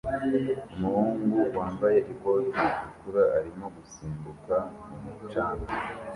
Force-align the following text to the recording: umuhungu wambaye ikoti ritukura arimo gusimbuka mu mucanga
umuhungu 0.73 1.37
wambaye 1.57 1.97
ikoti 2.11 2.59
ritukura 2.69 3.23
arimo 3.37 3.65
gusimbuka 3.75 4.55
mu 5.01 5.11
mucanga 5.17 5.71